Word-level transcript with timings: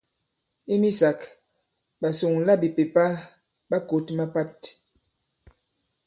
I 0.73 0.75
misāk, 0.83 1.19
ɓasuŋlabìpèpa 2.01 3.03
ɓa 3.69 3.77
kǒt 3.87 4.07
mapat. 4.17 4.59